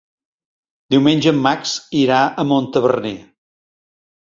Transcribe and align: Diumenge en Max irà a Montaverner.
Diumenge 0.95 1.33
en 1.35 1.43
Max 1.43 1.75
irà 2.01 2.23
a 2.45 2.49
Montaverner. 2.55 3.15